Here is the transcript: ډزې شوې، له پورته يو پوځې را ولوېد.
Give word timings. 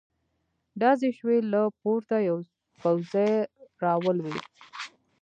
ډزې 0.79 1.09
شوې، 1.17 1.37
له 1.51 1.61
پورته 1.79 2.15
يو 2.29 2.37
پوځې 2.79 3.31
را 3.83 3.93
ولوېد. 4.03 4.43